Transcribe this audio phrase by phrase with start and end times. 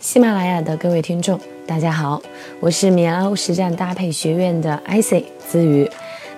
[0.00, 2.22] 喜马拉雅的各位听众，大家好，
[2.58, 5.86] 我是棉欧实战搭配学院的 IC 资宇。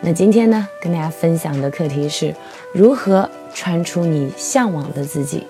[0.01, 2.35] 那今天呢，跟大家分享的课题是
[2.75, 5.47] 如何穿出你向往的自己。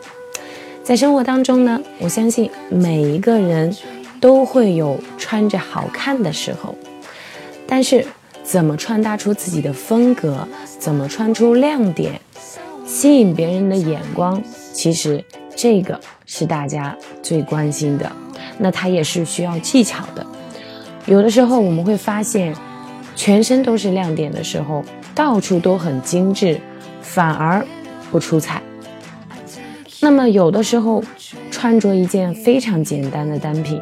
[0.85, 3.75] 在生活当中呢，我相信每一个人
[4.21, 6.75] 都会有穿着好看的时候，
[7.67, 8.07] 但是
[8.45, 10.47] 怎么穿搭出自己的风格，
[10.79, 12.21] 怎么穿出亮点，
[12.87, 14.43] 吸引别人的眼光，
[14.75, 15.25] 其实。
[15.55, 18.11] 这个是大家最关心的，
[18.59, 20.27] 那它也是需要技巧的。
[21.07, 22.55] 有的时候我们会发现，
[23.15, 26.61] 全身都是亮点的时候，到处都很精致，
[27.01, 27.65] 反而
[28.11, 28.63] 不出彩。
[30.01, 31.03] 那么有的时候，
[31.51, 33.81] 穿着一件非常简单的单品，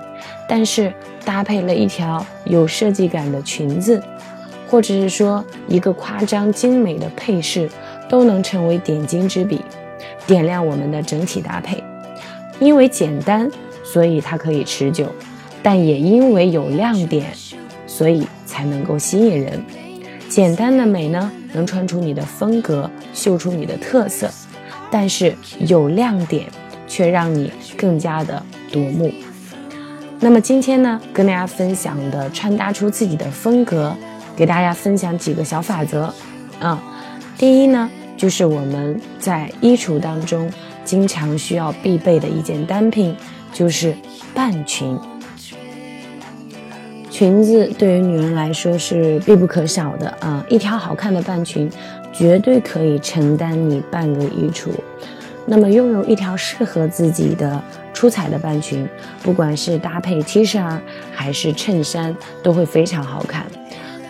[0.49, 0.93] 但是
[1.25, 4.03] 搭配了一条有设计感的裙子，
[4.69, 7.71] 或者是说一个夸张精美的配饰，
[8.09, 9.63] 都能成为点睛之笔。
[10.31, 11.83] 点亮我们的整体搭配，
[12.61, 13.51] 因为简单，
[13.83, 15.07] 所以它可以持久；
[15.61, 17.33] 但也因为有亮点，
[17.85, 19.61] 所以才能够吸引人。
[20.29, 24.29] 简单的美呢，能穿出你的风格，秀出你的特色；
[24.89, 26.47] 但是有亮点，
[26.87, 28.41] 却让你更加的
[28.71, 29.13] 夺目。
[30.21, 33.93] 那么今天呢，跟大家分享的穿搭出自己的风格，
[34.37, 36.15] 给大家分享几个小法则
[36.61, 36.81] 啊。
[37.37, 37.91] 第一呢。
[38.21, 40.47] 就是我们在衣橱当中
[40.85, 43.17] 经常需要必备的一件单品，
[43.51, 43.95] 就是
[44.35, 44.95] 半裙。
[47.11, 51.71] 裙子对于女人来说是必不可少的啊，一条好看的半裙
[52.13, 54.69] 绝对可以承担你半个衣橱。
[55.47, 57.63] 那么拥有一条适合自己的
[57.95, 58.87] 出彩的半裙，
[59.23, 60.63] 不管是搭配 T 恤
[61.11, 63.47] 还是衬衫，都会非常好看。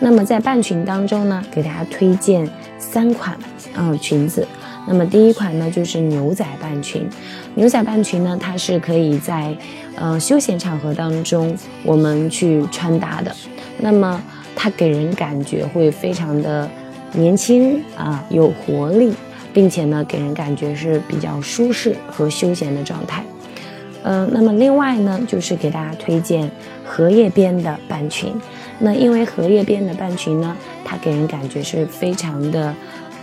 [0.01, 2.45] 那么在半裙当中呢，给大家推荐
[2.77, 3.37] 三款。
[3.75, 4.47] 嗯，裙子。
[4.87, 7.07] 那么第一款呢，就是牛仔半裙。
[7.53, 9.55] 牛仔半裙呢，它是可以在
[9.95, 13.31] 呃休闲场合当中我们去穿搭的。
[13.77, 14.19] 那么
[14.55, 16.67] 它给人感觉会非常的
[17.13, 19.13] 年轻啊，有活力，
[19.53, 23.23] 并且呢，给人感觉是比较舒适和休闲的状态。
[24.01, 26.49] 嗯，那么另外呢，就是给大家推荐
[26.83, 28.33] 荷叶边的半裙。
[28.79, 32.73] 那因为荷叶边的半裙呢，它给人感觉是非常的。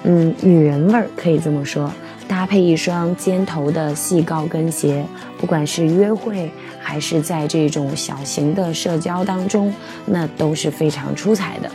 [0.04, 1.92] 嗯，女人味儿可以这么说，
[2.26, 5.04] 搭配一双尖头的细高跟鞋，
[5.38, 6.50] 不管是约会
[6.80, 9.72] 还是在这种小型的社交当中，
[10.06, 11.70] 那都是非常出彩的。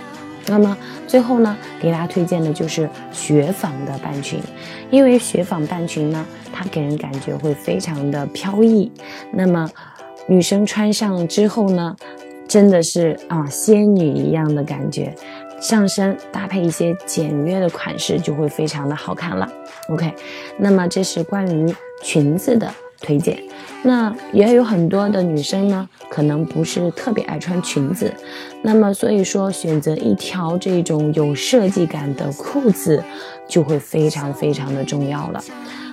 [0.48, 4.40] 那么最后呢，给大家推荐的就是雪纺的半裙，
[4.90, 8.92] 因为雪纺半裙呢，它给人感觉会非常的飘逸。
[9.32, 9.70] 那么
[10.28, 11.96] 女生穿上之后呢，
[12.48, 15.16] 真的是啊仙女一样的感觉。
[15.64, 19.50] 上身搭配一些简约的款式，就会非常的好看了。
[19.88, 20.14] OK，
[20.58, 22.70] 那么这是关于裙子的
[23.00, 23.42] 推荐。
[23.82, 28.14] 那也有很多的女生呢，可能不是特别爱穿裙子，
[28.62, 33.02] 那么所以说选择一条这种有设计感的裤子，
[33.48, 35.42] 就会非常非常的重要了。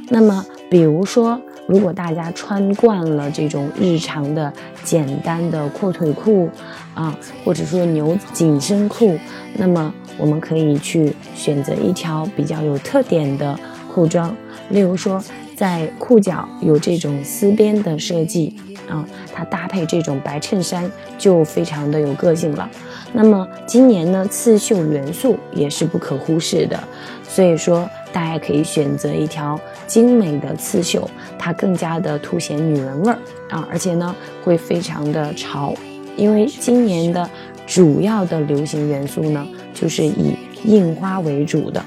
[0.09, 1.41] 那么比如说。
[1.71, 6.51] 如果大家穿惯了这种日常的简单的阔腿裤
[6.95, 9.17] 啊，或者说牛紧身裤，
[9.55, 13.57] 那么我们可以去选择一条比较有特点的
[13.89, 14.35] 裤装，
[14.71, 15.23] 例如说
[15.55, 18.57] 在裤脚有这种丝边的设计
[18.89, 22.69] 啊，它搭配这种白衬衫就非常的有个性了。
[23.13, 26.83] 那么今年呢，刺绣元素也是不可忽视的，
[27.29, 27.89] 所以说。
[28.13, 33.19] 大家可以选择一条精美的刺绣，它更加的凸显女人味儿
[33.51, 35.75] 啊，而且呢会非常的潮，
[36.17, 37.29] 因为今年的
[37.67, 41.85] 主要的流行元素呢就是以印花为主的。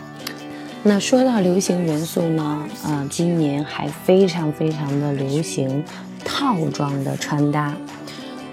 [0.85, 2.43] 那说到流行元素呢，
[2.83, 5.83] 啊，今年还非常非常的流行
[6.25, 7.73] 套装的穿搭。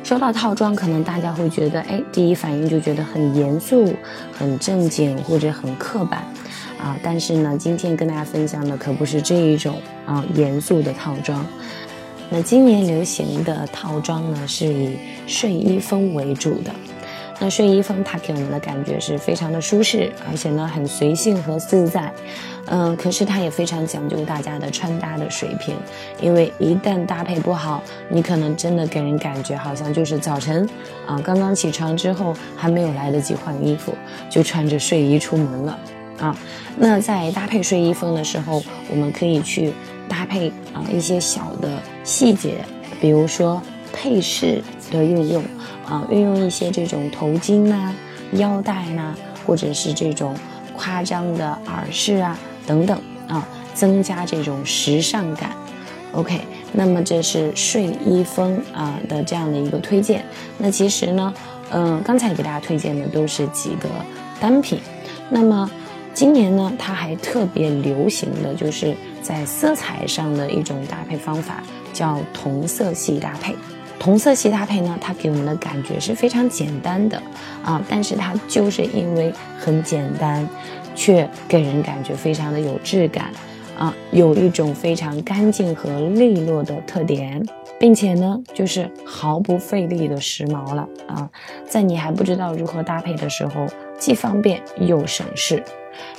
[0.04, 3.94] 说到套装，可能大家会觉得，哎，第一反应就觉得很严肃、
[4.32, 6.24] 很正经或者很刻板。
[6.82, 9.76] 啊，但是呢，今天跟大家分享的可不是这一种
[10.06, 11.46] 啊严肃的套装。
[12.30, 14.96] 那今年流行的套装呢，是以
[15.26, 16.70] 睡衣风为主的。
[17.42, 22.12] 那睡衣风它给我们的感觉是非常的舒适，而且呢很随性和自在。
[22.66, 25.74] 嗯，可是它也非常讲究大家的穿搭的水平，
[26.20, 30.68] 因为一旦搭配不好，你可能真的给人感觉好像就是早晨
[31.06, 33.94] 啊刚刚起床之后还没有来得及换衣服，
[34.30, 35.78] 就穿着睡衣出门了。
[36.20, 36.36] 啊，
[36.76, 39.72] 那在搭配睡衣风的时候，我们可以去
[40.08, 42.64] 搭配啊一些小的细节，
[43.00, 43.60] 比如说
[43.92, 45.42] 配饰的运用
[45.86, 47.94] 啊，运用一些这种头巾呐、
[48.32, 49.14] 腰带呐，
[49.46, 50.36] 或者是这种
[50.76, 55.50] 夸张的耳饰啊等等啊，增加这种时尚感。
[56.12, 56.40] OK，
[56.72, 60.24] 那么这是睡衣风啊的这样的一个推荐。
[60.58, 61.32] 那其实呢，
[61.70, 63.88] 嗯，刚才给大家推荐的都是几个
[64.40, 64.80] 单品。
[65.32, 65.70] 那么
[66.12, 71.62] 今年呢，它还特别流行的就是在色彩上的一种搭配方法，
[71.92, 73.54] 叫同色系搭配。
[73.98, 77.22] 同色系搭配呢，它给我们的感觉是非常简单的
[77.62, 80.46] 啊，但是它就是因为很简单，
[80.94, 83.30] 却给人感觉非常的有质感
[83.78, 87.42] 啊，有一种非常干净和利落的特点，
[87.78, 91.28] 并且呢，就是毫不费力的时髦了啊，
[91.68, 93.66] 在你还不知道如何搭配的时候，
[93.98, 95.62] 既方便又省事。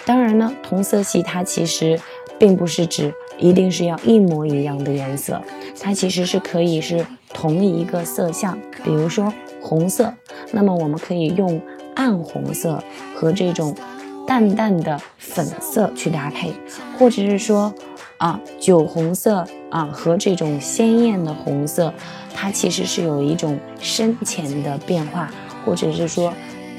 [0.05, 1.99] 当然呢，同色系它其实
[2.37, 5.41] 并不是指一定是要一模一样的颜色，
[5.79, 7.05] 它其实是可以是。
[7.33, 10.13] 同一个色相，比如说红色，
[10.51, 11.61] 那么我们可以用
[11.95, 12.83] 暗红色
[13.15, 13.73] 和这种
[14.27, 16.51] 淡淡的粉色去搭配，
[16.99, 17.73] 或者是说
[18.17, 21.93] 啊酒红色啊和这种鲜艳的红色，
[22.35, 25.31] 它其实是有一种深浅的变化，
[25.65, 26.33] 或者是说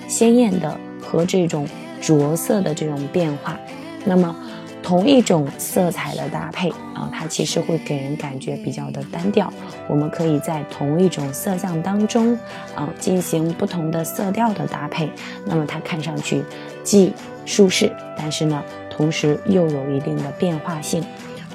[0.06, 1.66] 鲜艳的和这种
[2.02, 3.58] 着色的这种变化，
[4.04, 4.36] 那么。
[4.82, 9.50] 同一种色彩的搭配啊，它其实会给人感觉比较的单调。
[9.88, 12.36] 我们可以在同一种色相当中
[12.74, 15.08] 啊进行不同的色调的搭配，
[15.46, 16.42] 那么它看上去
[16.82, 17.12] 既
[17.46, 18.60] 舒适，但是呢，
[18.90, 21.00] 同时又有一定的变化性。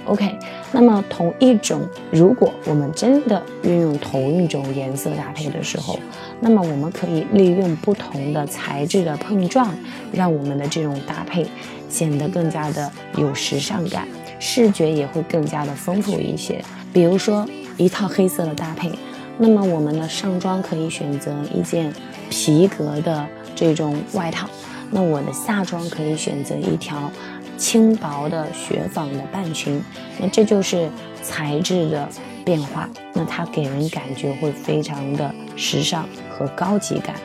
[0.07, 0.39] OK，
[0.71, 1.81] 那么同一种，
[2.12, 6.00] 如果我们真的运用同一种颜色搭配的时候，
[6.39, 9.69] 那么我们可以利用不同的材质的碰撞，
[10.13, 11.45] 让我们的这种搭配
[11.89, 14.07] 显得更加的有时尚感，
[14.39, 16.63] 视觉也会更加的丰富一些。
[16.94, 17.45] 比如说
[17.75, 18.89] 一套黑色的搭配，
[19.38, 21.94] 那么我们的上装可以选择一件
[22.30, 24.48] 皮革的这种外套，
[24.89, 27.12] 那我的下装可以选择一条。
[27.57, 29.81] 轻薄的雪纺的半裙，
[30.19, 30.89] 那这就是
[31.21, 32.07] 材质的
[32.45, 37.15] 变化，那它给人感觉会非常的时尚和高级感。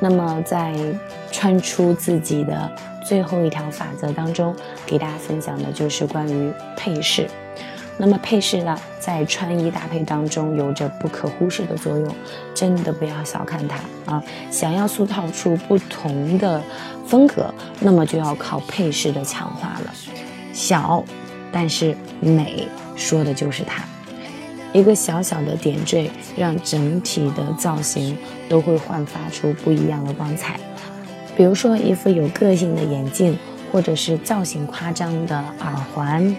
[0.00, 0.74] 那么在
[1.30, 2.70] 穿出自己的
[3.04, 4.54] 最后一条法则当中，
[4.86, 7.28] 给大家分享的就是关于配饰。
[8.02, 12.16] 那么配饰呢，在穿衣搭配当中有着不可忽视的作用，
[12.54, 13.78] 真的不要小看它
[14.10, 14.24] 啊！
[14.50, 16.62] 想要塑造出不同的
[17.06, 19.92] 风格，那么就要靠配饰的强化了。
[20.54, 21.04] 小，
[21.52, 22.66] 但是美，
[22.96, 23.84] 说的就是它。
[24.72, 28.16] 一个小小的点缀，让整体的造型
[28.48, 30.58] 都会焕发出不一样的光彩。
[31.36, 33.38] 比如说一副有个性的眼镜，
[33.70, 36.34] 或者是造型夸张的耳环。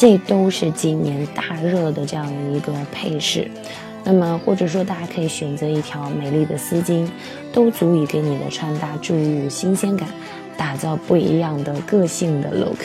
[0.00, 2.24] 这都是今年大热的这样
[2.54, 3.50] 一个配饰，
[4.04, 7.08] 那么或者说大家可以选择一条美丽的丝巾，
[7.52, 10.08] 都足以给你的穿搭注入新鲜感，
[10.56, 12.78] 打造不一样的个性的 look。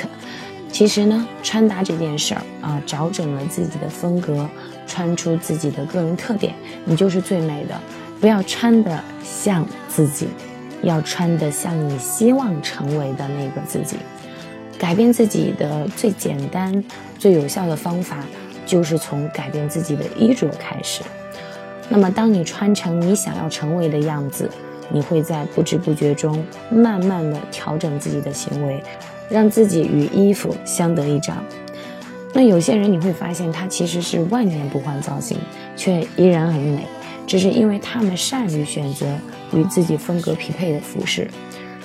[0.71, 4.49] 其实呢，穿搭这件事儿啊，找准了自己的风格，
[4.87, 6.51] 穿出自己的个人特点，
[6.83, 7.79] 你就是最美的。
[8.19, 10.29] 不要穿的像自己，
[10.81, 13.97] 要穿的像你希望成为的那个自己。
[14.83, 16.83] 改变自己的最简单、
[17.17, 18.17] 最有效的方法，
[18.65, 21.01] 就是从改变自己的衣着开始。
[21.87, 24.49] 那么，当你穿成你想要成为的样子，
[24.89, 28.83] 你会在不知不觉中慢慢的调整自己的行为，
[29.29, 31.41] 让自己与衣服相得益彰。
[32.33, 35.37] 那有些人你会发现，他其实是万年不换造型，
[35.77, 36.85] 却依然很美，
[37.25, 39.07] 只是因为他们善于选择
[39.53, 41.29] 与自己风格匹配的服饰。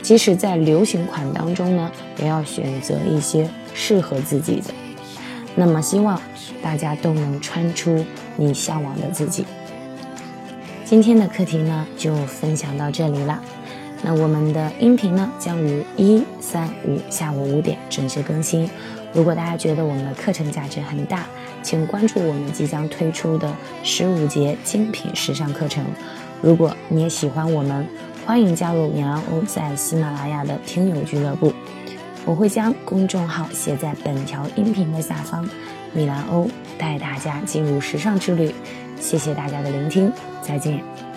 [0.03, 4.75] 即使在流行款当中呢，也要选择一些适合自己的。
[5.55, 6.21] 那么，希望
[6.63, 8.05] 大家都能穿出
[8.37, 9.45] 你向往的自己。
[10.85, 13.43] 今天的课题呢，就分享到这里了。
[14.03, 18.71] 那我们的音频呢，将于一、三、五下午五点准时更新。
[19.13, 21.27] 如果大家觉得我们的课程价值很大，
[21.63, 23.53] 请关注我们即将推出的
[23.83, 25.85] 十五节精品时尚课程。
[26.41, 27.85] 如果你也喜欢我们，
[28.29, 31.51] 欢迎加入米兰欧在喜马拉雅的听友俱乐部，
[32.27, 35.49] 我会将公众号写在本条音频的下方。
[35.95, 38.55] 米兰欧带大家进入时尚之旅，
[39.01, 41.08] 谢谢大家的聆听，再见。